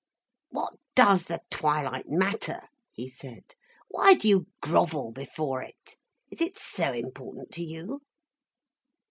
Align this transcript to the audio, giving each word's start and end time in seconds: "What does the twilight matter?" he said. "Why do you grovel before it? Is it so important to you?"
"What 0.49 0.73
does 0.95 1.25
the 1.25 1.41
twilight 1.51 2.09
matter?" 2.09 2.63
he 2.91 3.07
said. 3.07 3.43
"Why 3.87 4.15
do 4.15 4.27
you 4.27 4.47
grovel 4.59 5.11
before 5.11 5.61
it? 5.61 5.95
Is 6.31 6.41
it 6.41 6.57
so 6.57 6.91
important 6.91 7.51
to 7.51 7.63
you?" 7.63 8.01